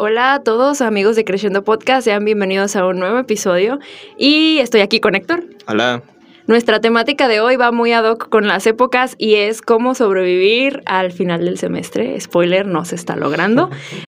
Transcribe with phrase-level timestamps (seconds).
[0.00, 3.80] Hola a todos amigos de Creciendo Podcast, sean bienvenidos a un nuevo episodio
[4.16, 5.44] y estoy aquí con Héctor.
[5.66, 6.04] Hola.
[6.46, 10.82] Nuestra temática de hoy va muy ad hoc con las épocas y es cómo sobrevivir
[10.86, 12.18] al final del semestre.
[12.20, 13.70] Spoiler, no se está logrando.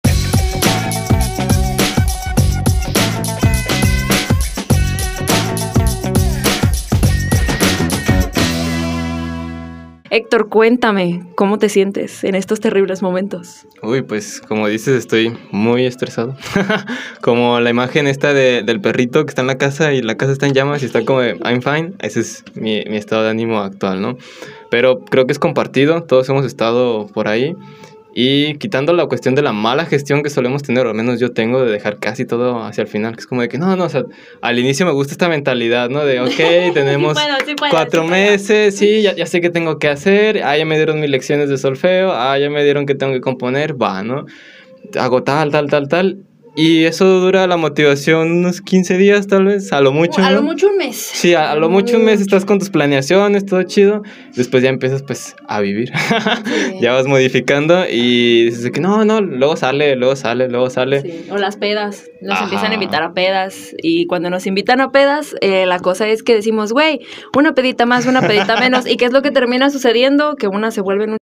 [10.12, 13.64] Héctor, cuéntame, ¿cómo te sientes en estos terribles momentos?
[13.80, 16.36] Uy, pues como dices, estoy muy estresado.
[17.20, 20.32] como la imagen esta de, del perrito que está en la casa y la casa
[20.32, 21.92] está en llamas y está como de, I'm fine.
[22.00, 24.18] Ese es mi, mi estado de ánimo actual, ¿no?
[24.68, 27.54] Pero creo que es compartido, todos hemos estado por ahí.
[28.14, 31.32] Y quitando la cuestión de la mala gestión que solemos tener, o al menos yo
[31.32, 33.84] tengo, de dejar casi todo hacia el final, que es como de que no, no,
[33.84, 34.04] o sea,
[34.40, 36.04] al inicio me gusta esta mentalidad, ¿no?
[36.04, 36.36] De, ok,
[36.74, 37.16] tenemos
[37.70, 41.10] cuatro meses, sí, ya, ya, sé qué tengo que hacer, ah, ya me dieron mis
[41.10, 44.26] lecciones de solfeo, ah, ya me dieron que tengo que componer, va, ¿no?
[44.98, 46.18] Hago tal, tal, tal, tal,
[46.56, 50.22] y eso dura la motivación unos 15 días, tal vez, a lo mucho.
[50.22, 50.96] A lo mucho un mes.
[50.96, 54.02] Sí, a, lo mucho un mes estás con tus planeaciones, todo chido.
[54.34, 55.92] Después ya empiezas, pues, a vivir.
[56.80, 61.02] ya vas modificando y dices que no, no, luego sale, luego sale, luego sale.
[61.02, 61.26] Sí.
[61.30, 62.10] O las pedas.
[62.20, 63.74] Nos empiezan a invitar a pedas.
[63.82, 67.00] Y cuando nos invitan a pedas, eh, la cosa es que decimos, güey,
[67.36, 68.86] una pedita más, una pedita menos.
[68.86, 70.34] ¿Y qué es lo que termina sucediendo?
[70.34, 71.18] Que una se vuelve en un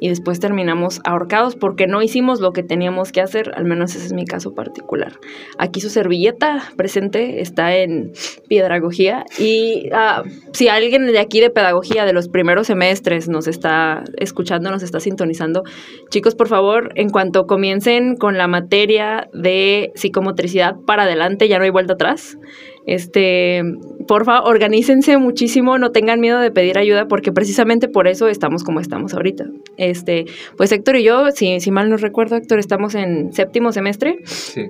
[0.00, 4.06] y después terminamos ahorcados porque no hicimos lo que teníamos que hacer, al menos ese
[4.06, 5.12] es mi caso particular.
[5.58, 8.12] Aquí su servilleta presente está en
[8.48, 14.02] pedagogía y uh, si alguien de aquí de pedagogía de los primeros semestres nos está
[14.16, 15.62] escuchando, nos está sintonizando,
[16.08, 21.64] chicos, por favor, en cuanto comiencen con la materia de psicomotricidad para adelante, ya no
[21.64, 22.38] hay vuelta atrás.
[22.86, 23.62] Este,
[24.10, 28.80] porfa, organícense muchísimo, no tengan miedo de pedir ayuda porque precisamente por eso estamos como
[28.80, 29.44] estamos ahorita.
[29.76, 30.24] Este,
[30.56, 34.16] pues Héctor y yo, si, si mal no recuerdo, Héctor, estamos en séptimo semestre.
[34.24, 34.62] Sí.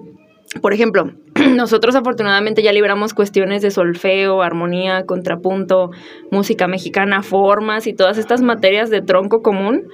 [0.61, 1.13] Por ejemplo,
[1.57, 5.89] nosotros afortunadamente ya libramos cuestiones de solfeo, armonía, contrapunto,
[6.31, 9.85] música mexicana, formas y todas estas materias de tronco común,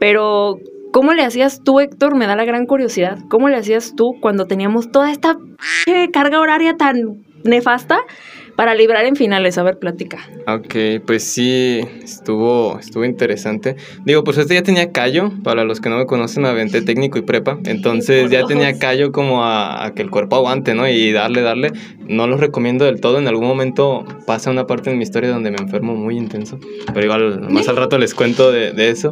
[0.00, 0.56] pero
[0.92, 2.16] ¿Cómo le hacías tú, Héctor?
[2.16, 3.18] Me da la gran curiosidad.
[3.28, 5.36] ¿Cómo le hacías tú cuando teníamos toda esta
[6.12, 7.98] carga horaria tan nefasta
[8.56, 9.58] para librar en finales.
[9.58, 10.18] A ver, platica.
[10.46, 13.76] Ok, pues sí, estuvo, estuvo interesante.
[14.04, 17.18] Digo, pues este ya tenía callo, para los que no me conocen, me aventé técnico
[17.18, 20.88] y prepa, entonces ya tenía callo como a, a, que el cuerpo aguante, ¿no?
[20.88, 21.72] Y darle, darle.
[22.06, 25.50] No los recomiendo del todo, en algún momento pasa una parte en mi historia donde
[25.50, 26.58] me enfermo muy intenso,
[26.92, 29.10] pero igual más al rato les cuento de, de eso.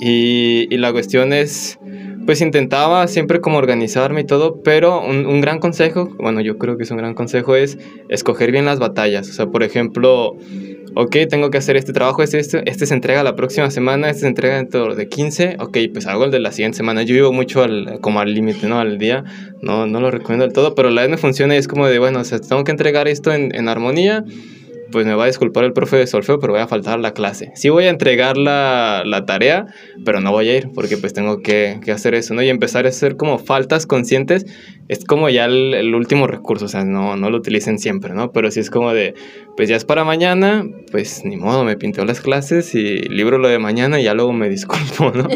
[0.00, 1.78] Y, y la cuestión es
[2.26, 6.76] pues intentaba siempre como organizarme y todo, pero un, un, gran consejo, bueno, yo creo
[6.76, 7.78] que es un gran consejo, es
[8.08, 9.30] escoger bien las batallas.
[9.30, 10.36] O sea, por ejemplo,
[10.96, 14.22] ok, tengo que hacer este trabajo, este, este, este se entrega la próxima semana, este
[14.22, 17.02] se entrega dentro de 15, ok, pues hago el de la siguiente semana.
[17.02, 18.80] Yo vivo mucho al, como al límite, ¿no?
[18.80, 19.24] Al día,
[19.62, 21.98] no, no lo recomiendo del todo, pero la vez me funciona y es como de,
[21.98, 24.24] bueno, o sea, tengo que entregar esto en, en armonía
[24.90, 27.12] pues me va a disculpar el profe de solfeo, pero voy a faltar a la
[27.12, 27.52] clase.
[27.54, 29.66] Sí voy a entregar la, la tarea,
[30.04, 32.42] pero no voy a ir porque pues tengo que, que, hacer eso, ¿no?
[32.42, 34.46] Y empezar a hacer como faltas conscientes
[34.88, 38.30] es como ya el, el, último recurso, o sea, no, no lo utilicen siempre, ¿no?
[38.30, 39.14] Pero si es como de,
[39.56, 43.48] pues ya es para mañana, pues ni modo, me pinteo las clases y libro lo
[43.48, 45.26] de mañana y ya luego me disculpo, ¿no?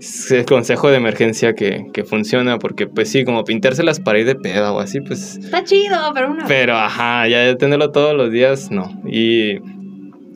[0.00, 4.26] es el consejo de emergencia que, que funciona porque pues sí, como pintárselas para ir
[4.26, 5.36] de peda o así, pues...
[5.36, 6.46] Está chido, pero una...
[6.46, 9.60] Pero ajá, ya tenerlo todos los días, no y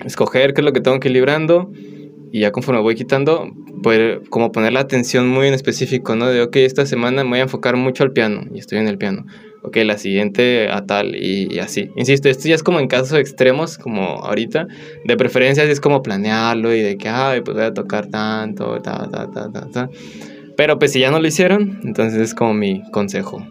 [0.05, 1.71] escoger qué es lo que tengo que ir librando
[2.33, 3.51] y ya conforme voy quitando,
[3.83, 6.29] pues como poner la atención muy en específico, ¿no?
[6.29, 8.99] De, ok, esta semana me voy a enfocar mucho al piano y estoy en el
[8.99, 9.27] piano.
[9.63, 11.91] Ok, la siguiente a tal y, y así.
[11.97, 14.69] Insisto, esto ya es como en casos extremos, como ahorita.
[15.05, 19.09] De preferencia es como planearlo y de que, ay, pues voy a tocar tanto, ta,
[19.11, 19.91] ta, ta, ta, ta.
[20.57, 23.45] Pero pues si ya no lo hicieron, entonces es como mi consejo.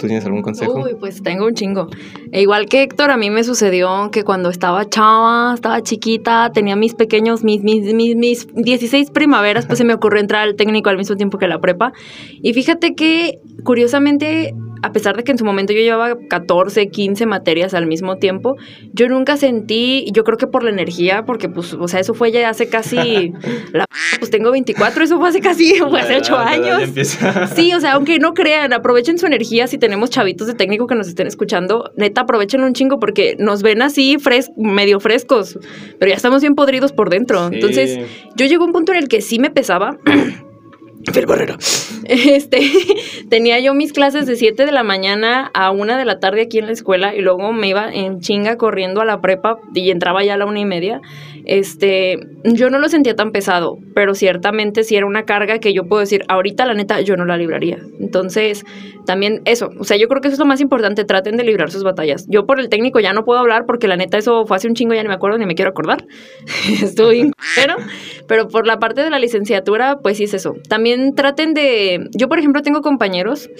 [0.00, 0.80] ¿Tú tienes algún consejo?
[0.80, 1.88] Uy, pues tengo un chingo.
[2.32, 6.74] E igual que Héctor, a mí me sucedió que cuando estaba chava, estaba chiquita, tenía
[6.74, 10.88] mis pequeños, mis, mis, mis, mis 16 primaveras, pues se me ocurrió entrar al técnico
[10.88, 11.92] al mismo tiempo que la prepa.
[12.40, 17.26] Y fíjate que, curiosamente, a pesar de que en su momento yo llevaba 14, 15
[17.26, 18.56] materias al mismo tiempo,
[18.92, 22.32] yo nunca sentí, yo creo que por la energía, porque pues, o sea, eso fue
[22.32, 23.32] ya hace casi,
[23.72, 23.84] la,
[24.18, 26.82] pues tengo 24, eso fue hace casi, hace 8 años.
[27.54, 30.94] Sí, o sea, aunque no crean, aprovechen su energía si tenemos chavitos de técnico que
[30.94, 35.58] nos estén escuchando, neta, aprovechen un chingo porque nos ven así fres medio frescos,
[35.98, 37.48] pero ya estamos bien podridos por dentro.
[37.48, 37.54] Sí.
[37.54, 37.98] Entonces,
[38.36, 39.98] yo llego a un punto en el que sí me pesaba.
[41.12, 41.56] Fel Barrera.
[42.04, 42.60] Este,
[43.30, 46.58] tenía yo mis clases de 7 de la mañana a 1 de la tarde aquí
[46.58, 50.22] en la escuela y luego me iba en chinga corriendo a la prepa y entraba
[50.24, 51.00] ya a la una y media.
[51.44, 55.84] Este, yo no lo sentía tan pesado, pero ciertamente sí era una carga que yo
[55.84, 57.78] puedo decir, ahorita la neta yo no la libraría.
[57.98, 58.64] Entonces,
[59.06, 61.70] también eso, o sea, yo creo que eso es lo más importante, traten de librar
[61.70, 62.26] sus batallas.
[62.28, 64.74] Yo por el técnico ya no puedo hablar porque la neta eso fue hace un
[64.74, 66.04] chingo, ya ni me acuerdo ni me quiero acordar.
[66.82, 67.76] Estoy pero,
[68.28, 70.54] pero por la parte de la licenciatura, pues sí es eso.
[70.68, 73.50] También traten de, yo por ejemplo tengo compañeros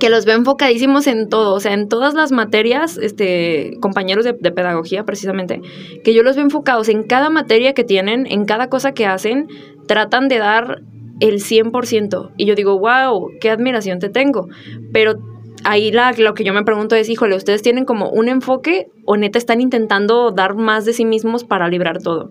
[0.00, 4.34] que los veo enfocadísimos en todo, o sea, en todas las materias, este, compañeros de,
[4.34, 5.60] pedagogía precisamente,
[6.02, 9.46] que yo los veo enfocados en cada materia que tienen, en cada cosa que hacen,
[9.86, 10.82] tratan de dar
[11.20, 12.32] el 100%.
[12.36, 14.48] Y yo digo, wow, qué admiración te tengo.
[14.92, 15.20] Pero
[15.64, 19.16] ahí la, lo que yo me pregunto es, híjole, ¿ustedes tienen como un enfoque o
[19.16, 22.30] neta están intentando dar más de sí mismos para librar todo?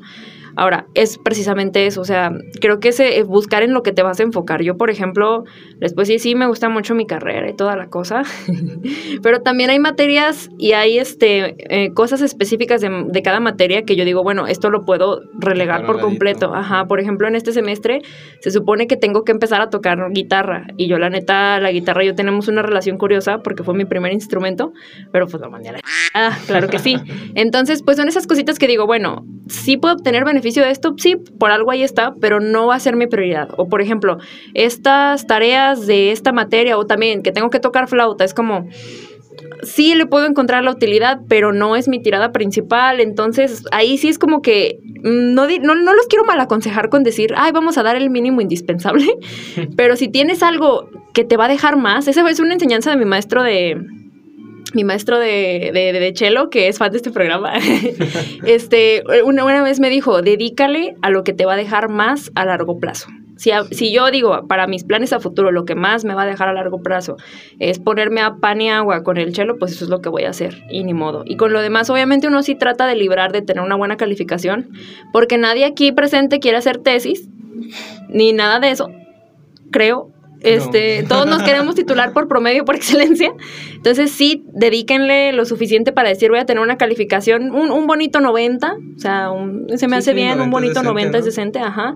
[0.59, 4.03] Ahora, es precisamente eso, o sea, creo que es eh, buscar en lo que te
[4.03, 4.61] vas a enfocar.
[4.61, 5.45] Yo, por ejemplo,
[5.77, 8.23] después sí, sí, me gusta mucho mi carrera y toda la cosa,
[9.23, 13.95] pero también hay materias y hay este, eh, cosas específicas de, de, cada materia que
[13.95, 16.53] yo digo, bueno, esto lo puedo relegar por completo.
[16.53, 18.01] Ajá, por ejemplo, en este semestre
[18.41, 22.03] se supone que tengo que empezar a tocar guitarra y yo la neta, la guitarra
[22.03, 24.73] yo tenemos una relación curiosa porque fue mi primer instrumento,
[25.13, 25.79] pero pues lo mandé a la...
[26.13, 26.97] Ah, claro que sí.
[27.35, 30.95] Entonces, pues son esas cositas que digo, bueno, sí puedo obtener beneficios beneficio de esto,
[30.97, 33.49] sí, por algo ahí está, pero no va a ser mi prioridad.
[33.57, 34.17] O por ejemplo,
[34.53, 38.67] estas tareas de esta materia o también que tengo que tocar flauta, es como,
[39.63, 42.99] sí le puedo encontrar la utilidad, pero no es mi tirada principal.
[42.99, 47.03] Entonces, ahí sí es como que mm, no, no, no, los quiero mal aconsejar con
[47.03, 49.05] decir, ay, vamos a dar el mínimo indispensable.
[49.75, 52.97] pero si tienes algo que te va a dejar más, esa es una enseñanza de
[52.97, 53.77] mi maestro de,
[54.73, 57.53] mi maestro de, de, de, cello, que es fan de este programa,
[58.45, 62.31] este, una, una, vez me dijo, dedícale a lo que te va a dejar más
[62.35, 63.09] a largo plazo.
[63.37, 66.25] Si, si, yo digo, para mis planes a futuro, lo que más me va a
[66.25, 67.15] dejar a largo plazo
[67.57, 70.25] es ponerme a pan y agua con el chelo, pues eso es lo que voy
[70.25, 71.23] a hacer, y ni modo.
[71.25, 74.71] Y con lo demás, obviamente uno sí trata de librar de tener una buena calificación,
[75.13, 77.29] porque nadie aquí presente quiere hacer tesis,
[78.09, 78.91] ni nada de eso,
[79.71, 83.31] creo, este, todos nos queremos titular por promedio, por excelencia.
[83.73, 88.19] Entonces, sí, dedíquenle lo suficiente para decir, voy a tener una calificación, un, un bonito
[88.19, 89.29] 90, o sea,
[89.75, 91.95] se me hace bien, un bonito 90 es decente, ajá.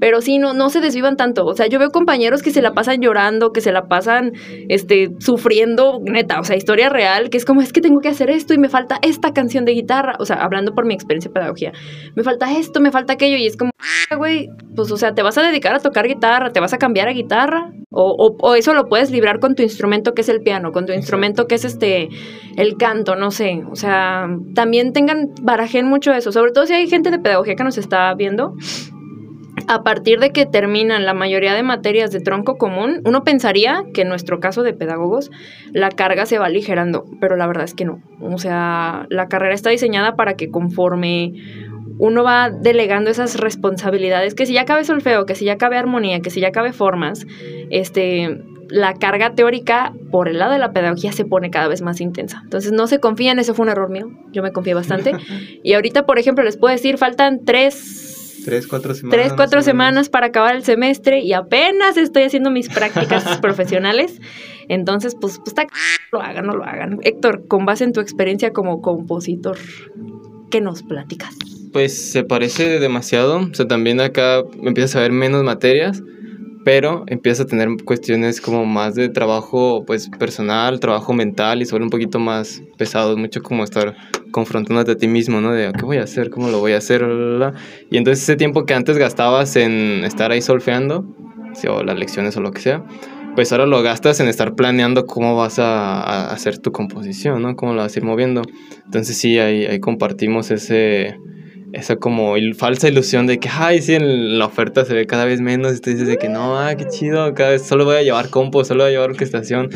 [0.00, 1.44] Pero sí, no, no se desvivan tanto.
[1.46, 4.32] O sea, yo veo compañeros que se la pasan llorando, que se la pasan
[4.68, 8.30] este, sufriendo, neta, o sea, historia real, que es como, es que tengo que hacer
[8.30, 10.16] esto y me falta esta canción de guitarra.
[10.18, 11.72] O sea, hablando por mi experiencia de pedagogía,
[12.14, 13.70] me falta esto, me falta aquello, y es como,
[14.16, 17.08] güey, pues, o sea, te vas a dedicar a tocar guitarra, te vas a cambiar
[17.08, 20.72] a guitarra, o, o, eso lo puedes librar con tu instrumento que es el piano,
[20.72, 22.08] con tu instrumento que es este
[22.56, 23.62] el canto, no sé.
[23.70, 26.32] O sea, también tengan, barajen mucho eso.
[26.32, 28.54] Sobre todo si hay gente de pedagogía que nos está viendo.
[29.66, 34.02] A partir de que terminan la mayoría de materias de tronco común, uno pensaría que
[34.02, 35.30] en nuestro caso de pedagogos
[35.72, 38.02] la carga se va aligerando, pero la verdad es que no.
[38.20, 41.32] O sea, la carrera está diseñada para que conforme
[41.98, 46.20] uno va delegando esas responsabilidades, que si ya cabe solfeo, que si ya cabe armonía,
[46.20, 47.26] que si ya cabe formas,
[47.70, 52.00] este, la carga teórica por el lado de la pedagogía se pone cada vez más
[52.00, 52.40] intensa.
[52.42, 55.12] Entonces no se confían, eso fue un error mío, yo me confié bastante.
[55.62, 58.10] y ahorita, por ejemplo, les puedo decir, faltan tres...
[58.44, 59.18] Tres, cuatro semanas.
[59.18, 64.20] Tres, cuatro semanas para acabar el semestre y apenas estoy haciendo mis prácticas profesionales.
[64.68, 65.54] Entonces, pues, pues
[66.12, 66.98] lo hagan, no lo hagan.
[67.02, 69.56] Héctor, con base en tu experiencia como compositor,
[70.50, 71.34] ¿qué nos platicas?
[71.74, 73.38] pues se parece demasiado.
[73.38, 76.04] O sea, también acá empiezas a ver menos materias,
[76.64, 81.84] pero empiezas a tener cuestiones como más de trabajo pues personal, trabajo mental y sobre
[81.84, 83.94] un poquito más pesado, mucho como estar
[84.30, 85.52] confrontándote a ti mismo, ¿no?
[85.52, 87.04] De qué voy a hacer, cómo lo voy a hacer,
[87.90, 91.04] y entonces ese tiempo que antes gastabas en estar ahí solfeando,
[91.68, 92.82] o las lecciones o lo que sea,
[93.34, 97.56] pues ahora lo gastas en estar planeando cómo vas a, a hacer tu composición, ¿no?
[97.56, 98.42] Cómo la vas a ir moviendo.
[98.84, 101.16] Entonces sí, ahí, ahí compartimos ese,
[101.74, 105.40] esa como falsa ilusión de que, ay, sí, en la oferta se ve cada vez
[105.40, 108.02] menos y tú dices de que no, ah, qué chido, cada vez solo voy a
[108.02, 109.70] llevar compo, solo voy a llevar orquestación.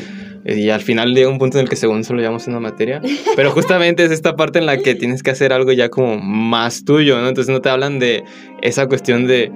[0.45, 3.03] Y al final llega un punto en el que según solo llevamos una materia.
[3.37, 6.85] Pero justamente es esta parte en la que tienes que hacer algo ya como más
[6.85, 7.29] tuyo, ¿no?
[7.29, 8.23] Entonces no te hablan de
[8.63, 9.51] esa cuestión de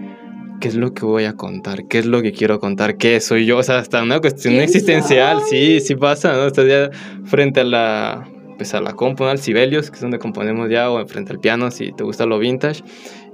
[0.60, 3.46] qué es lo que voy a contar, qué es lo que quiero contar, qué soy
[3.46, 3.58] yo.
[3.58, 6.46] O sea, hasta una cuestión existencial, sí, sí pasa, ¿no?
[6.46, 6.90] Estás ya
[7.24, 11.00] frente a la pues a la compu, al Sibelius, que es donde componemos ya, o
[11.00, 12.82] enfrente al piano, si te gusta lo vintage,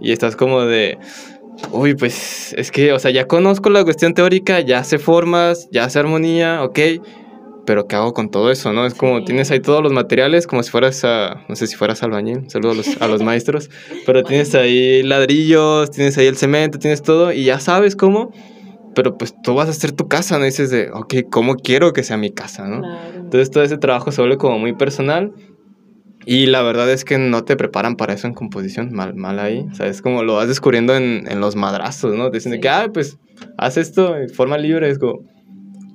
[0.00, 0.98] y estás como de,
[1.72, 5.88] uy, pues es que, o sea, ya conozco la cuestión teórica, ya sé formas, ya
[5.88, 6.78] sé armonía, ok,
[7.66, 8.86] pero ¿qué hago con todo eso, no?
[8.86, 12.02] Es como tienes ahí todos los materiales, como si fueras a, no sé si fueras
[12.02, 13.68] albañil, saludos a los, a los maestros,
[14.06, 18.32] pero tienes ahí ladrillos, tienes ahí el cemento, tienes todo, y ya sabes cómo
[18.98, 20.44] pero pues tú vas a hacer tu casa, ¿no?
[20.44, 22.82] dices de, ok, ¿cómo quiero que sea mi casa, ¿no?
[23.14, 25.32] Entonces todo ese trabajo se vuelve como muy personal
[26.26, 29.64] Y la verdad es que no te preparan para eso en composición, mal, mal ahí.
[29.70, 32.28] O sea, es como lo vas descubriendo en, en los madrazos, ¿no?
[32.32, 33.18] Te dicen de que, ah, pues,
[33.56, 34.90] haz esto de forma libre.
[34.90, 35.20] Es como,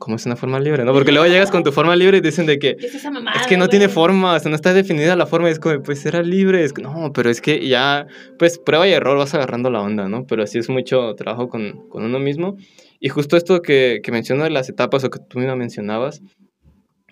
[0.04, 0.84] ¿cómo es una forma libre?
[0.84, 0.92] ¿No?
[0.92, 3.40] Porque luego llegas con tu forma libre y dicen de que, ¿Qué es esa mamada,
[3.40, 5.48] es que no tiene forma, o sea, no está definida la forma.
[5.48, 6.62] Y es como, pues, era libre.
[6.66, 8.06] Es que, no, pero es que ya,
[8.38, 10.26] pues, prueba y error vas agarrando la onda, ¿no?
[10.28, 12.58] Pero sí es mucho trabajo con, con uno mismo.
[13.00, 16.22] Y justo esto que, que menciono de las etapas o que tú misma mencionabas,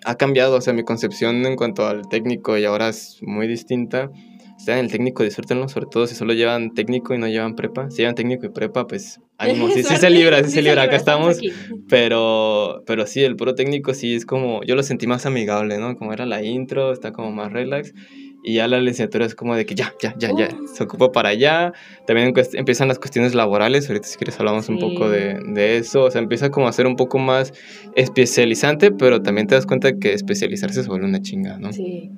[0.04, 4.10] ha cambiado, o sea, mi concepción en cuanto al técnico y ahora es muy distinta.
[4.62, 7.90] Están en el técnico, disfrútenlo, sobre todo si solo llevan técnico y no llevan prepa.
[7.90, 10.82] Si llevan técnico y prepa, pues ánimo, sí, sí se libra, sí, Sí se libra,
[10.84, 11.40] acá estamos.
[11.88, 15.96] Pero, pero sí, el puro técnico sí es como, yo lo sentí más amigable, ¿no?
[15.96, 17.92] Como era la intro, está como más relax.
[18.44, 20.66] Y ya la licenciatura es como de que ya, ya, ya, ya, Oh.
[20.68, 21.72] se ocupa para allá.
[22.06, 25.12] También empiezan las cuestiones laborales, ahorita si quieres hablamos un poco Sí.
[25.12, 26.04] de, de eso.
[26.04, 27.52] O sea, empieza como a ser un poco más
[27.94, 31.72] especializante, pero también te das cuenta que especializarse se vuelve una chinga, ¿no?
[31.72, 32.10] Sí.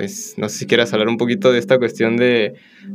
[0.00, 2.54] Pues no sé si quieras hablar un poquito de esta cuestión de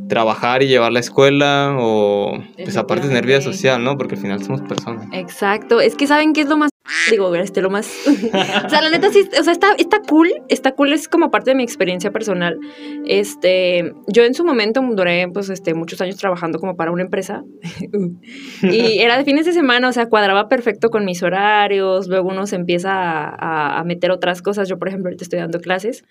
[0.09, 3.95] trabajar y llevar la escuela o pues aparte tener vida social, ¿no?
[3.95, 5.07] Porque al final somos personas.
[5.11, 6.71] Exacto, es que saben qué es lo más
[7.11, 10.71] digo, este lo más o sea, la neta sí, o sea, está está cool, está
[10.73, 12.57] cool es como parte de mi experiencia personal.
[13.05, 17.43] Este, yo en su momento duré pues este muchos años trabajando como para una empresa
[18.63, 22.47] y era de fines de semana, o sea, cuadraba perfecto con mis horarios, luego uno
[22.47, 26.03] se empieza a, a- a meter otras cosas, yo por ejemplo ahorita estoy dando clases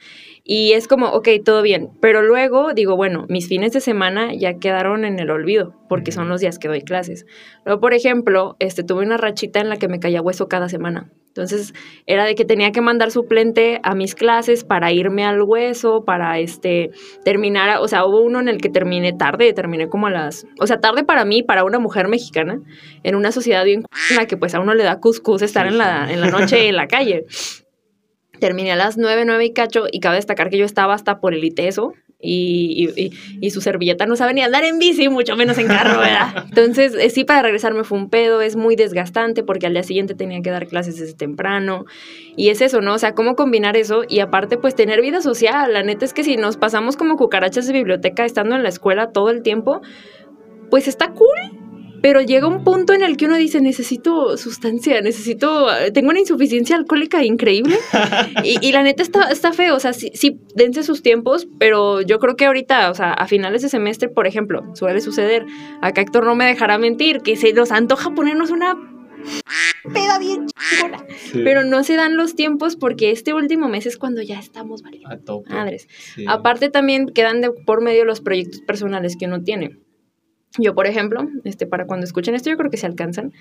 [0.45, 4.55] y es como, ok, todo bien, pero luego digo, bueno, mis fines de semana ya
[4.59, 7.25] quedaron en el olvido porque son los días que doy clases.
[7.65, 11.11] Luego, por ejemplo, este, tuve una rachita en la que me caía hueso cada semana.
[11.35, 11.75] Entonces,
[12.07, 16.39] era de que tenía que mandar suplente a mis clases para irme al hueso, para
[16.39, 16.93] este,
[17.25, 20.67] terminar, o sea, hubo uno en el que terminé tarde, terminé como a las, o
[20.69, 22.61] sea, tarde para mí, para una mujer mexicana,
[23.03, 25.77] en una sociedad bien en la que pues a uno le da cuscús estar en,
[25.77, 27.25] la, en la noche en la calle.
[28.39, 31.35] Terminé a las nueve, nueve y cacho, y cabe destacar que yo estaba hasta por
[31.35, 35.59] el ITESO, y, y, y- su servilleta no sabe ni andar en bici, mucho menos
[35.59, 36.47] en carro, ¿verdad?
[36.49, 40.15] Entonces, eh, sí, para regresarme fue un pedo, es muy desgastante porque al día siguiente
[40.15, 41.85] tenía que dar clases desde temprano.
[42.37, 42.95] Y es eso, ¿no?
[42.95, 45.73] O sea, cómo combinar eso y aparte, pues tener vida social.
[45.73, 49.13] La neta es que si nos pasamos como cucarachas de biblioteca estando en la escuela
[49.13, 49.81] todo el tiempo,
[50.71, 51.64] pues está cool.
[52.05, 56.77] Pero llega un punto en el que uno dice, necesito sustancia, necesito, tengo una insuficiencia
[56.77, 57.79] alcohólica increíble.
[58.45, 62.03] Y, y la neta está, está feo, o sea, sí, sí, dense sus tiempos, pero
[62.03, 65.47] yo creo que ahorita, o sea, a finales de semestre, por ejemplo, suele suceder,
[65.81, 68.75] acá Héctor no me dejará mentir, que se nos antoja ponernos una
[69.95, 74.21] peda bien chingona, pero no se dan los tiempos porque este último mes es cuando
[74.21, 75.51] ya estamos valiendo a tope.
[75.51, 75.89] madres.
[76.15, 76.27] Sí.
[76.29, 79.79] Aparte también quedan de por medio los proyectos personales que uno tiene.
[80.59, 83.33] Yo, por ejemplo, este, para cuando escuchen esto, yo creo que se alcanzan.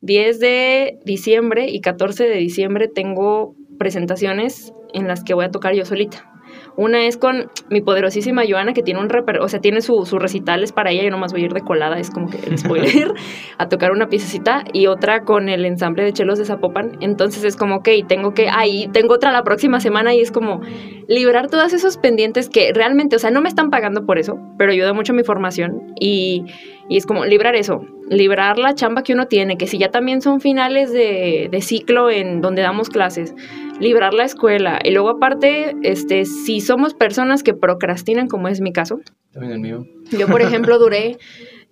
[0.00, 5.74] 10 de diciembre y 14 de diciembre tengo presentaciones en las que voy a tocar
[5.74, 6.31] yo solita.
[6.76, 10.20] Una es con mi poderosísima Joana, que tiene un reper o sea, tiene su, sus
[10.20, 13.12] recitales para ella, yo nomás voy a ir de colada, es como que el spoiler,
[13.58, 16.98] a tocar una piececita, y otra con el ensamble de chelos de Zapopan.
[17.00, 20.60] Entonces es como, ok, tengo que, ahí tengo otra la próxima semana, y es como
[21.08, 24.72] librar todos esos pendientes que realmente, o sea, no me están pagando por eso, pero
[24.72, 26.44] ayuda mucho a mi formación, y,
[26.88, 30.20] y es como librar eso, librar la chamba que uno tiene, que si ya también
[30.20, 33.34] son finales de, de ciclo en donde damos clases,
[33.80, 34.78] librar la escuela.
[34.84, 39.00] Y luego aparte, este, si somos personas que procrastinan, como es mi caso,
[39.32, 39.86] También el mío.
[40.10, 41.18] yo por ejemplo duré,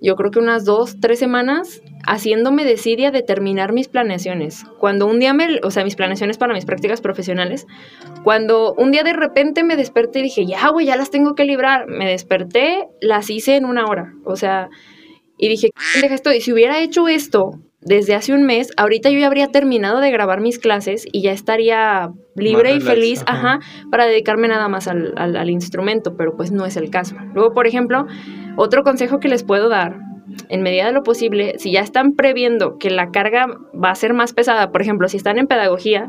[0.01, 4.65] yo creo que unas dos, tres semanas haciéndome desidia de terminar mis planeaciones.
[4.79, 7.67] Cuando un día me, o sea, mis planeaciones para mis prácticas profesionales,
[8.25, 11.45] cuando un día de repente me desperté y dije, ya, güey, ya las tengo que
[11.45, 14.15] librar, me desperté, las hice en una hora.
[14.25, 14.71] O sea,
[15.41, 15.71] y dije,
[16.01, 19.47] deja esto, y si hubiera hecho esto desde hace un mes, ahorita yo ya habría
[19.49, 23.55] terminado de grabar mis clases y ya estaría libre y feliz, ajá.
[23.55, 27.17] ajá, para dedicarme nada más al, al- al instrumento, pero pues no es el caso.
[27.35, 28.07] Luego, por ejemplo,
[28.57, 29.97] otro consejo que les puedo dar,
[30.51, 33.47] en medida de lo posible, si ya están previendo que la carga
[33.83, 36.09] va a ser más pesada, por ejemplo, si están en pedagogía,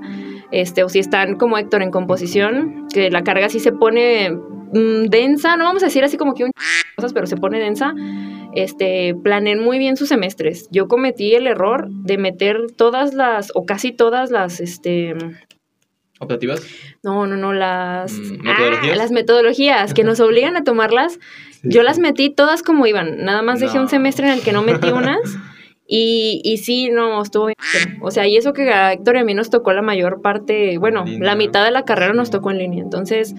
[0.52, 5.06] este, o si están como Héctor en composición, que la carga sí se pone mm,
[5.10, 6.52] densa, no vamos a decir así como que un
[6.98, 7.94] cosas, pero se pone densa,
[8.55, 10.67] este, planeen muy bien sus semestres.
[10.72, 15.15] Yo cometí el error de meter todas las, o casi todas las, este,
[16.20, 16.62] ¿Optativas?
[17.03, 18.98] no, no, no, las, Mm, ah, ¿metodologías?
[18.98, 21.20] las metodologías que nos obligan a tomarlas.
[21.63, 24.62] Yo las metí todas como iban, nada más dejé un semestre en el que no
[24.63, 25.20] metí unas.
[25.88, 27.58] Y, y sí, no, estuvo bien.
[28.01, 30.77] O sea, y eso que a Héctor y a mí nos tocó la mayor parte,
[30.77, 31.25] bueno, línea.
[31.25, 32.81] la mitad de la carrera nos tocó en línea.
[32.81, 33.36] Entonces,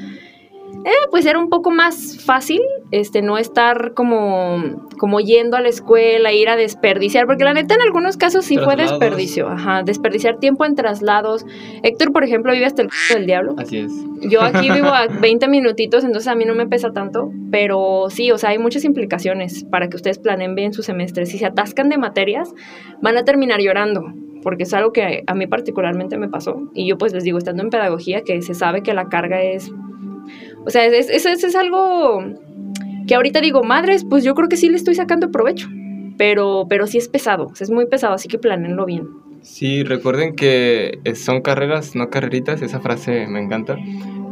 [0.84, 2.60] Eh, pues era un poco más fácil,
[2.90, 7.74] este, no estar como, como yendo a la escuela, ir a desperdiciar, porque la neta
[7.76, 11.46] en algunos casos sí fue desperdicio, ajá, desperdiciar tiempo en traslados.
[11.82, 13.54] Héctor, por ejemplo, vive hasta el c- del diablo.
[13.58, 13.92] Así es.
[14.22, 18.32] Yo aquí vivo a 20 minutitos, entonces a mí no me pesa tanto, pero sí,
[18.32, 21.26] o sea, hay muchas implicaciones para que ustedes planeen bien su semestre.
[21.26, 22.52] Si se atascan de materias,
[23.00, 24.02] van a terminar llorando,
[24.42, 26.56] porque es algo que a mí particularmente me pasó.
[26.74, 29.70] Y yo pues les digo, estando en pedagogía, que se sabe que la carga es...
[30.64, 32.22] O sea, es, es, es- es algo
[33.06, 35.68] que ahorita digo, madres, pues yo creo que sí le estoy sacando provecho,
[36.16, 39.06] pero, pero sí es pesado, o sea, es muy pesado, así que planeenlo bien.
[39.42, 43.76] Sí, recuerden que eh, son carreras, no carreritas, esa frase me encanta.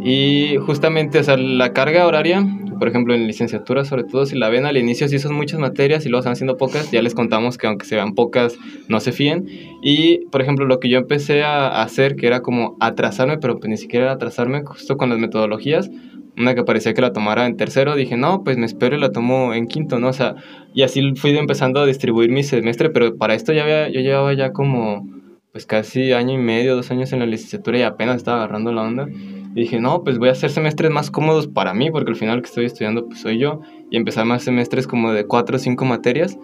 [0.02, 2.46] Y justamente, o sea, la carga horaria,
[2.78, 6.06] por ejemplo, en licenciatura, sobre todo si la ven al inicio, sí son muchas materias
[6.06, 8.56] y luego van haciendo pocas, ya les contamos que aunque se vean pocas,
[8.88, 9.46] no se fíen.
[9.82, 13.68] Y, por ejemplo, lo que yo empecé a hacer, que era como atrasarme, pero pues
[13.68, 15.90] ni siquiera era atrasarme, justo con las metodologías,
[16.37, 19.12] una que parecía que la tomara en tercero, dije, no, pues me espero y la
[19.12, 20.08] tomo en quinto, ¿no?
[20.08, 20.37] O sea,
[20.75, 24.32] y así fui empezando a distribuir mi semestre, pero para esto ya había, yo llevaba
[24.34, 25.06] ya como,
[25.52, 28.82] pues casi año y medio, dos años en la licenciatura y apenas estaba agarrando la
[28.82, 29.08] onda.
[29.54, 32.40] Y dije, no, pues voy a hacer semestres más cómodos para mí, porque al final
[32.40, 33.60] que estoy estudiando pues soy yo,
[33.90, 36.38] y empezar más semestres como de cuatro o cinco materias.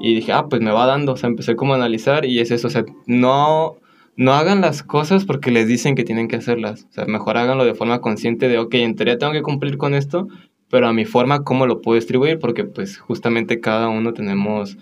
[0.00, 2.50] Y dije, ah, pues me va dando, o sea, empecé como a analizar y es
[2.50, 3.76] eso, o sea, no,
[4.16, 7.64] no hagan las cosas porque les dicen que tienen que hacerlas, o sea, mejor háganlo
[7.64, 10.28] de forma consciente de, ok, en teoría tengo que cumplir con esto,
[10.68, 12.38] pero a mi forma, ¿cómo lo puedo distribuir?
[12.38, 14.78] Porque pues justamente cada uno tenemos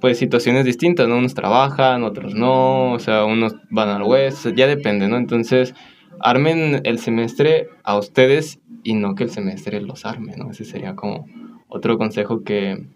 [0.00, 1.18] pues situaciones distintas, ¿no?
[1.18, 5.16] Unos trabajan, otros no, o sea, unos van al west, ya depende, ¿no?
[5.16, 5.74] Entonces,
[6.20, 10.50] armen el semestre a ustedes y no que el semestre los arme, ¿no?
[10.50, 11.26] Ese sería como
[11.68, 12.86] otro consejo que,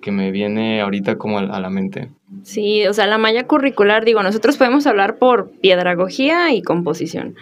[0.00, 2.10] que me viene ahorita como a, a la mente.
[2.42, 7.36] Sí, o sea, la malla curricular, digo, nosotros podemos hablar por pedagogía y composición,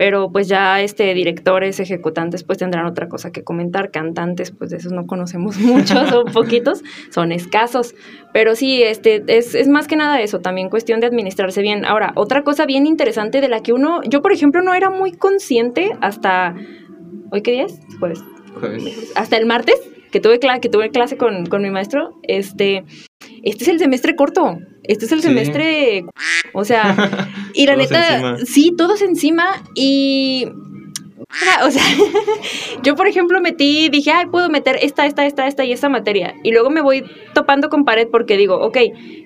[0.00, 4.78] pero pues ya este directores, ejecutantes, pues tendrán otra cosa que comentar, cantantes, pues de
[4.78, 7.94] esos no conocemos muchos, son poquitos, son escasos,
[8.32, 11.84] pero sí, este, es, es más que nada eso, también cuestión de administrarse bien.
[11.84, 15.12] Ahora, otra cosa bien interesante de la que uno, yo por ejemplo no era muy
[15.12, 16.54] consciente hasta,
[17.30, 17.78] ¿hoy qué día es?
[17.98, 18.24] Jueves
[18.58, 19.12] Jueves.
[19.16, 19.78] hasta el martes
[20.10, 22.84] que tuve, que tuve clase con, con mi maestro, este,
[23.42, 25.28] este es el semestre corto, este es el Sí.
[25.28, 26.04] semestre,
[26.52, 28.36] o sea, y la Todos neta, encima.
[28.46, 30.46] sí, todos encima y...
[31.64, 31.82] O sea,
[32.82, 36.34] yo por ejemplo metí, dije, ay, puedo meter esta, esta, esta, esta y esta materia.
[36.42, 38.78] Y luego me voy topando con pared porque digo, ok,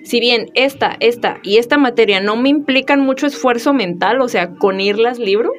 [0.03, 4.53] si bien esta, esta y esta materia no me implican mucho esfuerzo mental, o sea,
[4.55, 5.51] con irlas libro,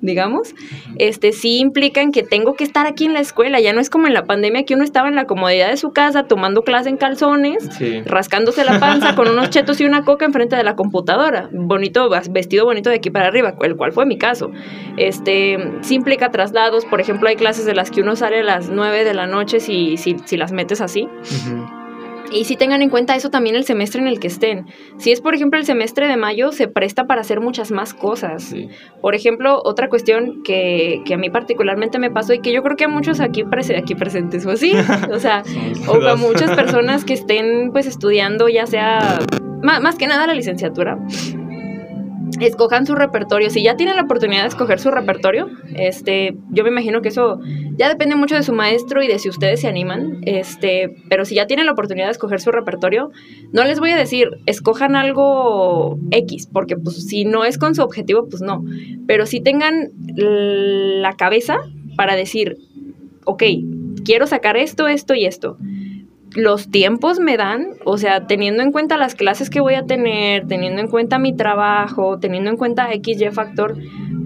[0.00, 0.54] digamos,
[0.98, 3.58] este sí implican que tengo que estar aquí en la escuela.
[3.60, 5.90] Ya no es como en la pandemia que uno estaba en la comodidad de su
[5.90, 8.02] casa tomando clase en calzones, Sí.
[8.04, 11.48] rascándose la panza con unos chetos y una coca enfrente de la computadora.
[11.52, 14.50] Bonito, vestido bonito de aquí para arriba, el cual fue mi caso.
[14.96, 16.84] Este, sí implica traslados.
[16.84, 19.60] Por ejemplo, hay clases de las que uno sale a las 9 de la noche
[19.60, 21.02] si, si, si las metes así.
[21.04, 21.66] Ujú.
[22.30, 24.66] Y sí tengan en cuenta eso también el semestre en el que estén.
[24.98, 28.42] Si es, por ejemplo, el semestre de mayo, se presta para hacer muchas más cosas.
[28.44, 28.68] Sí.
[29.00, 32.76] Por ejemplo, otra cuestión que, que a mí particularmente me pasó y que yo creo
[32.76, 34.72] que a muchos aquí, prese- aquí presentes o así,
[35.12, 35.42] o sea,
[35.88, 39.18] o a muchas personas que estén pues estudiando ya sea,
[39.62, 40.98] ma- más, que nada la licenciatura,
[42.40, 43.50] escojan su repertorio.
[43.50, 47.40] Si ya tienen la oportunidad de escoger su repertorio, este, yo me imagino que eso
[47.76, 51.34] ya depende mucho de su maestro y de si ustedes se animan, este, pero si
[51.34, 53.10] ya tienen la oportunidad de escoger su repertorio,
[53.52, 57.82] no les voy a decir, escojan algo X, porque pues si no es con su
[57.82, 58.64] objetivo, pues no,
[59.06, 61.58] pero si tengan la cabeza
[61.96, 62.56] para decir,
[63.24, 63.42] ok,
[64.04, 65.58] quiero sacar esto, esto y esto.
[66.38, 70.46] Los tiempos me dan, o sea, teniendo en cuenta las clases que voy a tener,
[70.46, 73.76] teniendo en cuenta mi trabajo, teniendo en cuenta XY factor,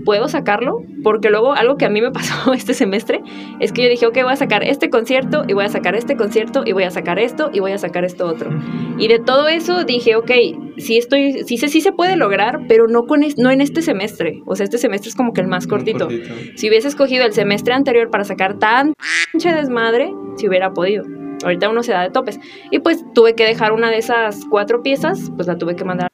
[0.04, 0.82] ¿puedo sacarlo?
[1.02, 3.22] Porque luego algo que a mí me pasó este semestre
[3.60, 6.14] es que yo dije, ok, voy a sacar este concierto y voy a sacar este
[6.14, 8.50] concierto y voy a sacar esto y voy a sacar esto otro.
[8.98, 10.30] Y de todo eso dije, ok,
[10.76, 14.42] sí estoy, sí se, sí se puede lograr, pero no, con no en este semestre.
[14.44, 16.08] O sea, este semestre es como que el más cortito.
[16.56, 18.92] Si hubiese escogido el semestre anterior para sacar tan
[19.32, 21.21] pinche desmadre, si hubiera podido.
[21.42, 22.40] Ahorita uno se da de topes.
[22.70, 26.08] Y pues tuve que dejar una de esas cuatro piezas, pues la tuve que mandar.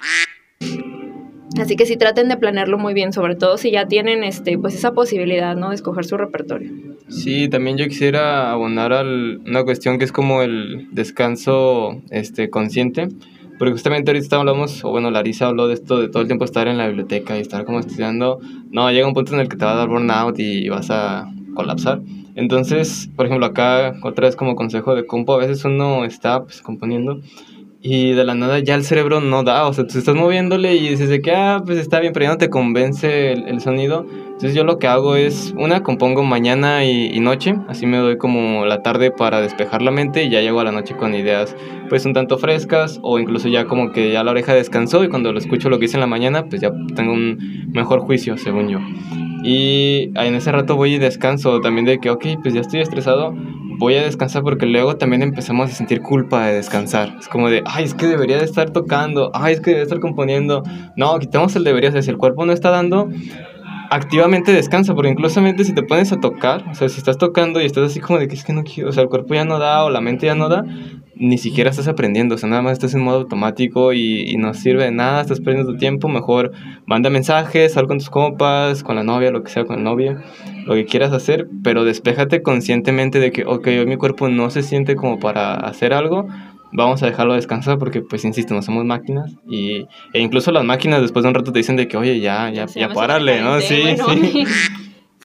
[1.61, 4.75] Así que sí traten de planearlo muy bien, sobre todo si ya tienen este, pues
[4.75, 5.71] esa posibilidad, ¿no?
[5.71, 6.71] De escoger su repertorio.
[7.09, 13.09] Sí, también yo quisiera abonar a una cuestión que es como el descanso este, consciente,
[13.59, 16.69] porque justamente ahorita hablamos, o bueno, Larisa habló de esto, de todo el tiempo estar
[16.69, 18.39] en la biblioteca y estar como estudiando.
[18.71, 21.29] No, llega un punto en el que te va a dar burnout y vas a
[21.55, 22.01] colapsar.
[22.39, 26.63] Entonces, por ejemplo, acá otra vez como consejo de compo, a veces uno está pues,
[26.63, 27.21] componiendo
[27.83, 30.89] y de la nada ya el cerebro no da, o sea, tú estás moviéndole y
[30.89, 34.07] dices de que, ah, pues está bien, pero ya no te convence el, el sonido,
[34.39, 38.67] Entonces yo lo que hago es, una, compongo mañana y, noche, así me doy como
[38.67, 41.57] la tarde para despejar la mente y ya llego a la noche con ideas
[41.89, 45.33] pues un tanto frescas o incluso ya como que ya la oreja descansó y cuando
[45.33, 48.69] lo escucho lo que hice en la mañana pues ya tengo un mejor juicio según
[48.69, 48.79] yo.
[49.43, 53.35] Y en ese rato voy y descanso también de que, ok, pues ya estoy estresado,
[53.79, 57.17] voy a descansar porque luego también empezamos a sentir culpa de descansar.
[57.19, 60.01] Es como de, ay, es que debería de estar tocando, ay, es que debería estar
[60.01, 60.63] componiendo.
[60.97, 63.09] No, quitamos el debería, o sea, si el cuerpo no está dando,
[63.91, 67.65] activamente descansa, porque inclusamente si te pones a tocar, o sea, si estás tocando y
[67.65, 69.59] estás así como de que es que no quiero, o sea, el cuerpo ya no
[69.59, 70.65] da o la mente ya no da,
[71.15, 74.85] ni siquiera estás aprendiendo, o sea, nada más estás en modo automático y, no sirve
[74.85, 76.53] de nada, estás perdiendo tu tiempo, mejor
[76.87, 80.23] manda mensajes, sal con tus compas, con la novia, lo que sea, con la novia,
[80.65, 84.63] lo que quieras hacer, pero despéjate conscientemente de que, ok, hoy mi cuerpo no se
[84.63, 86.29] siente como para hacer algo,
[86.73, 91.03] vamos a dejarlo descansar porque, pues, insisto, no somos máquinas y, e incluso las máquinas
[91.03, 93.61] después de un rato te dicen de que, oye, ya, ya, ya párale, ¿no?
[93.61, 94.45] Sí, sí.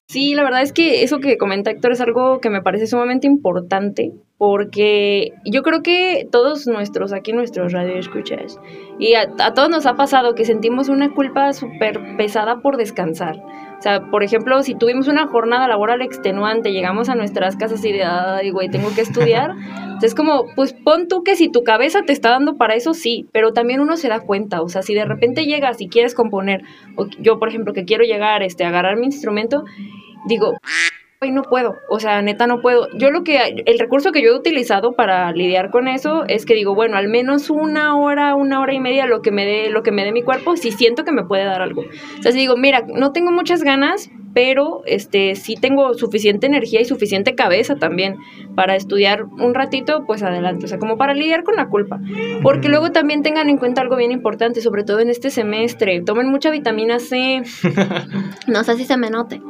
[0.06, 3.26] Sí, la verdad es que eso que comenta Héctor es algo que me parece sumamente
[3.26, 8.60] importante porque yo creo que todos nuestros, aquí nuestros radio escuchas,
[9.00, 13.42] y a, todos nos ha pasado que sentimos una culpa súper pesada por descansar.
[13.84, 17.92] O sea, por ejemplo, si tuvimos una jornada laboral extenuante, llegamos a nuestras casas y
[17.92, 19.56] de, ay, güey, tengo que estudiar.
[20.02, 23.28] es como, pues pon tú que si tu cabeza te está dando para eso, sí,
[23.34, 24.62] pero también uno se da cuenta.
[24.62, 26.64] O sea, si de repente llegas y quieres componer,
[26.96, 29.66] o yo, por ejemplo, que quiero llegar este, a agarrar mi instrumento,
[30.28, 30.54] digo,
[31.32, 32.88] no puedo, o sea, neta no puedo.
[32.98, 36.54] Yo lo que, el recurso que yo he utilizado para lidiar con eso es que
[36.54, 39.84] digo, bueno, al menos una hora, una hora y media lo que me dé, lo
[39.84, 41.82] que me dé mi cuerpo, si siento que me puede dar algo.
[41.82, 46.82] O sea, si digo, mira, no tengo muchas ganas, pero este sí tengo suficiente energía
[46.82, 48.18] y suficiente cabeza también
[48.56, 52.00] para estudiar un ratito, pues adelante, o sea, como para lidiar con la culpa.
[52.42, 56.30] Porque luego también tengan en cuenta algo bien importante, sobre todo en este semestre, tomen
[56.30, 57.44] mucha vitamina C.
[58.48, 59.42] no sé si se me note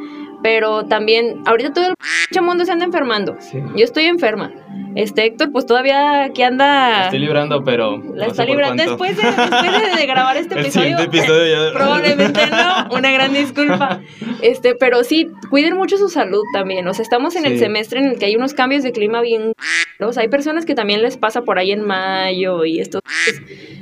[0.44, 3.38] pero también, ahorita todo el mundo se anda enfermando.
[3.76, 4.52] Yo estoy enferma.
[4.96, 7.06] Este Héctor, pues todavía aquí anda.
[7.06, 7.98] estoy librando, pero.
[8.14, 8.84] La está librando.
[8.84, 11.00] Después, de, después de, grabar este episodio.
[11.00, 11.74] episodio ya...
[11.78, 12.96] probablemente no.
[12.96, 14.02] Una gran disculpa.
[14.42, 16.88] Este, pero sí, cuiden mucho su salud también.
[16.88, 19.54] O sea, estamos en el semestre en el que hay unos cambios de clima bien.
[20.00, 23.02] O sea, hay personas que también les pasa por ahí en mayo y estos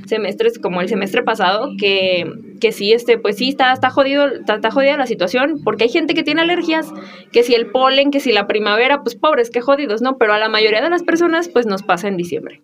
[0.05, 4.55] semestres, como el semestre pasado, que, que sí, este, pues sí, está, está jodido, está,
[4.55, 6.91] está jodida la situación, porque hay gente que tiene alergias,
[7.31, 10.17] que si el polen, que si la primavera, pues pobres, qué jodidos, ¿no?
[10.17, 12.61] Pero a la mayoría de las personas, pues nos pasa en diciembre.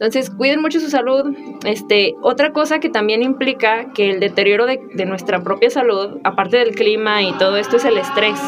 [0.00, 1.36] Entonces, cuiden mucho su salud.
[1.66, 6.56] Este, otra cosa que también implica que el deterioro de, de nuestra propia salud, aparte
[6.56, 8.40] del clima y todo esto, es el estrés.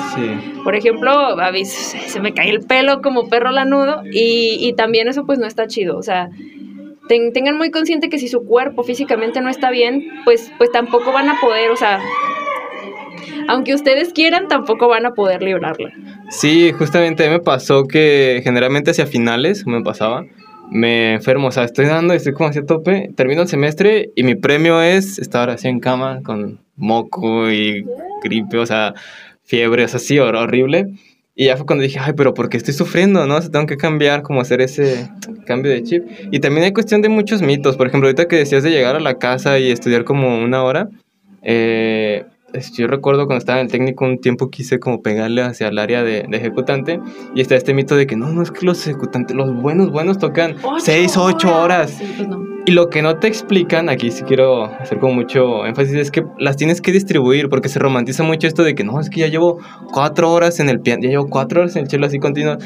[0.65, 5.27] Por ejemplo, a se me cae el pelo como perro lanudo y, y también eso
[5.27, 5.99] pues no está chido.
[5.99, 6.31] O sea,
[7.09, 11.29] tengan muy consciente que si su cuerpo físicamente no está bien, pues, pues tampoco van
[11.29, 12.01] a poder, o sea,
[13.49, 15.93] aunque ustedes quieran, tampoco van a poder librarla.
[16.31, 20.25] Sí, justamente me pasó que generalmente hacia finales, me pasaba,
[20.71, 24.35] me enfermo, o sea, estoy dando, estoy como hacia tope, termino el semestre y mi
[24.35, 27.85] premio es estar así en cama con moco y
[28.23, 28.95] gripe, o sea,
[29.45, 30.87] fiebre, o sea, sí, horrible.
[31.35, 33.27] Y ya fue cuando dije, ay, pero ¿por qué estoy sufriendo?
[33.27, 33.37] ¿No?
[33.37, 35.11] O tengo que cambiar, como hacer ese
[35.47, 36.05] cambio de chip.
[36.31, 37.77] Y también hay cuestión de muchos mitos.
[37.77, 40.89] Por ejemplo, ahorita que decías de llegar a la casa y estudiar como una hora,
[41.43, 42.25] eh,
[42.77, 46.03] yo recuerdo cuando estaba en el técnico un tiempo quise como pegarle hacia el área
[46.03, 47.01] de, ejecutante
[47.35, 50.19] y está este mito de que no, no es que los ejecutantes, los buenos, buenos
[50.19, 51.99] tocan 6, 8 horas.
[52.17, 52.29] Pues
[52.65, 56.25] y lo que no te explican, aquí sí quiero hacer como mucho énfasis, es que
[56.39, 59.27] las tienes que distribuir porque se romantiza mucho esto de que no, es que ya
[59.27, 59.59] llevo
[59.93, 62.59] 4 horas en el piano, ya llevo 4 horas en el chelo así continuo.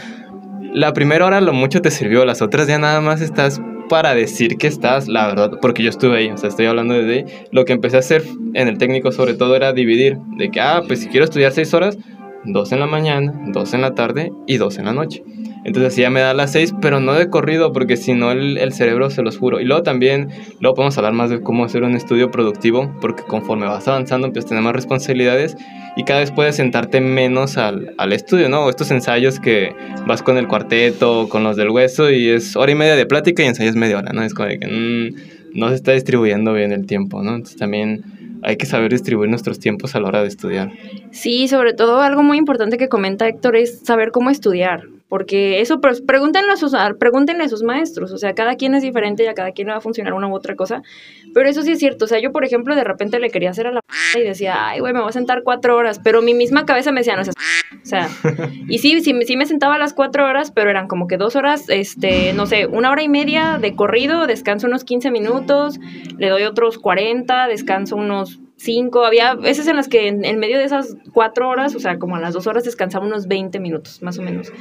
[0.74, 4.58] La primera hora lo mucho te sirvió, las otras ya nada más estás para decir
[4.58, 7.24] que estás, la verdad, porque yo estuve ahí, o sea, estoy hablando de ahí.
[7.52, 8.22] Lo que empecé a hacer
[8.54, 11.72] en el técnico sobre todo era dividir, de que, ah, pues si quiero estudiar 6
[11.74, 11.98] horas,
[12.44, 15.22] dos en la mañana, dos en la tarde y dos en la noche.
[15.66, 18.56] Entonces así ya me da las seis, pero no de corrido, porque si no el,
[18.56, 19.58] el, cerebro se los juro.
[19.58, 20.28] Y luego también,
[20.60, 24.46] luego podemos hablar más de cómo hacer un estudio productivo, porque conforme vas avanzando empiezas
[24.46, 25.56] a tener más responsabilidades
[25.96, 28.70] y cada vez puedes sentarte menos al, al estudio, ¿no?
[28.70, 29.74] Estos ensayos que
[30.06, 33.42] vas con el cuarteto, con los del hueso y es hora y media de plática
[33.42, 34.22] y ensayas media hora, ¿no?
[34.22, 37.34] Es como de que mm, no se está distribuyendo bien el tiempo, ¿no?
[37.34, 38.04] Entonces también
[38.44, 40.70] hay que saber distribuir nuestros tiempos a la hora de estudiar.
[41.10, 45.80] Sí, sobre todo algo muy importante que comenta Héctor es saber cómo estudiar porque eso,
[45.80, 49.26] pues, pregúntenle a, sus, pregúntenle a sus maestros, o sea, cada quien es diferente y
[49.26, 50.82] a cada quien le va a funcionar una u otra cosa,
[51.34, 53.66] pero eso sí es cierto, o sea, yo, por ejemplo, de repente le quería hacer
[53.66, 53.80] a la
[54.14, 57.00] y decía, ay, güey, me voy a sentar cuatro horas, pero mi misma cabeza me
[57.00, 58.08] decía, no, o sea,
[58.68, 61.36] y sí, sí, sí me sentaba a las cuatro horas, pero eran como que dos
[61.36, 65.78] horas, este, no sé, una hora y media de corrido, descanso unos 15 minutos,
[66.18, 70.58] le doy otros 40, descanso unos cinco, había veces en las que en, en, medio
[70.58, 74.02] de esas cuatro horas, o sea, como a las dos horas descansaba unos 20 minutos,
[74.02, 74.52] más o menos.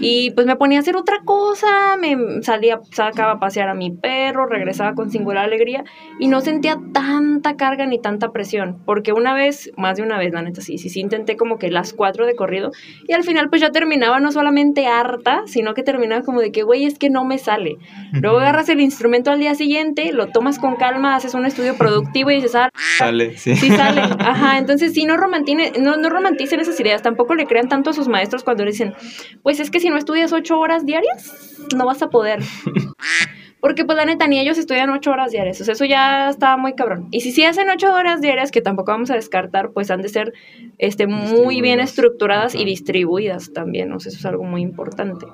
[0.00, 3.90] Y pues me ponía a hacer otra cosa, me salía, sacaba a pasear a mi
[3.90, 5.84] perro, regresaba con singular alegría
[6.18, 10.32] y no sentía tanta carga ni tanta presión, porque una vez, más de una vez,
[10.32, 12.72] la neta, sí, sí, sí, intenté como que las cuatro de corrido
[13.06, 16.62] y al final pues ya terminaba no solamente harta, sino que terminaba como de que,
[16.62, 17.76] güey, es que no me sale.
[18.12, 22.30] Luego agarras el instrumento al día siguiente, lo tomas con calma, haces un estudio productivo
[22.30, 23.56] y dices, ah, sale, sí.
[23.56, 24.00] Sí sale.
[24.18, 28.08] Ajá, entonces sí, no, no, no romanticen esas ideas, tampoco le crean tanto a sus
[28.08, 28.94] maestros cuando le dicen,
[29.42, 32.40] pues es que si no estudias ocho horas diarias, no vas a poder.
[33.60, 35.58] Porque pues la neta, ni ellos estudian ocho horas diarias.
[35.58, 37.08] O sea, eso ya está muy cabrón.
[37.10, 40.10] Y si sí hacen ocho horas diarias, que tampoco vamos a descartar, pues han de
[40.10, 40.34] ser
[40.76, 43.90] este, muy bien estructuradas y distribuidas también.
[43.92, 45.24] O sea, eso es algo muy importante.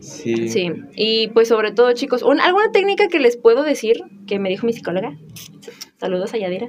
[0.00, 0.48] Sí.
[0.48, 0.72] Sí.
[0.96, 4.72] Y pues sobre todo, chicos, alguna técnica que les puedo decir, que me dijo mi
[4.72, 5.16] psicóloga,
[6.04, 6.68] saludos a Yadira,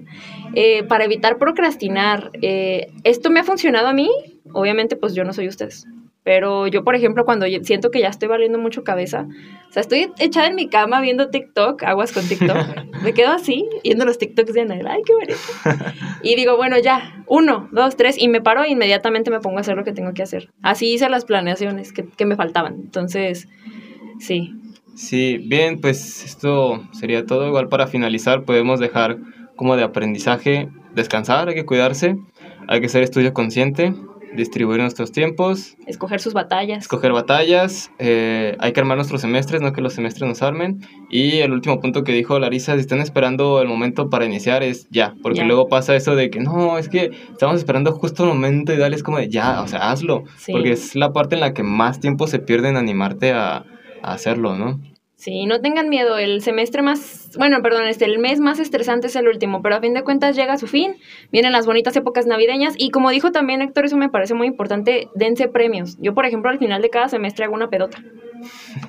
[0.54, 2.32] eh, para evitar procrastinar.
[2.42, 4.10] Eh, esto me ha funcionado a mí,
[4.54, 5.86] obviamente pues yo no soy ustedes.
[6.24, 9.28] Pero yo, por ejemplo, cuando siento que ya estoy valiendo mucho cabeza,
[9.70, 12.58] o sea, estoy echada en mi cama viendo TikTok, aguas con TikTok,
[13.04, 15.84] me quedo así, viendo los TikToks de Ana, ay, qué bonito.
[16.24, 19.62] Y digo, bueno, ya, uno, dos, tres, y me paro e inmediatamente me pongo a
[19.62, 20.50] hacer lo que tengo que hacer.
[20.64, 22.74] Así hice las planeaciones que, que me faltaban.
[22.76, 23.48] Entonces,
[24.20, 24.56] sí.
[24.96, 27.48] Sí, bien, pues esto sería todo.
[27.48, 29.18] Igual para finalizar, podemos dejar
[29.56, 32.18] como de aprendizaje descansar, hay que cuidarse,
[32.68, 33.94] hay que ser estudio consciente,
[34.36, 35.76] distribuir nuestros tiempos.
[35.86, 36.84] Escoger sus batallas.
[36.84, 37.92] Escoger batallas.
[38.00, 40.82] Eh, hay que armar nuestros semestres, no que los semestres nos armen.
[41.10, 44.88] Y el último punto que dijo Larisa, si están esperando el momento para iniciar, es
[44.90, 45.16] ya.
[45.22, 48.78] Porque luego pasa eso de que no, es que estamos esperando justo el momento y
[48.78, 50.24] dale, es como de ya, o sea, hazlo.
[50.50, 53.66] Porque es la parte en la que más tiempo se pierde en animarte a,
[54.06, 54.80] a hacerlo, ¿no?
[55.18, 59.16] Sí, no tengan miedo, el semestre más, bueno, perdón, este, el mes más estresante es
[59.16, 60.98] el último, pero a fin de cuentas llega a su fin,
[61.32, 65.08] vienen las bonitas épocas navideñas y como dijo también Héctor, eso me parece muy importante,
[65.16, 65.98] dense premios.
[66.02, 68.04] Yo, por ejemplo, al final de cada semestre hago una pedota.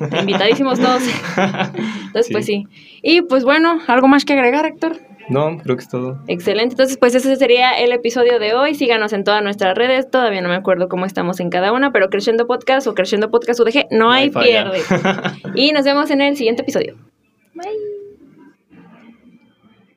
[0.20, 1.02] Invitadísimos todos.
[2.06, 2.66] Entonces, pues sí.
[3.02, 4.98] Y pues bueno, ¿algo más que agregar, Héctor?
[5.28, 6.18] No, creo que es todo.
[6.28, 6.74] Excelente.
[6.74, 8.74] Entonces, pues ese sería el episodio de hoy.
[8.74, 10.10] Síganos en todas nuestras redes.
[10.10, 13.60] Todavía no me acuerdo cómo estamos en cada una, pero Creciendo Podcast o Creciendo Podcast
[13.60, 14.80] UDG, no, hay, hay pierde.
[15.54, 16.96] y nos vemos en el siguiente episodio.
[17.54, 17.95] Bye.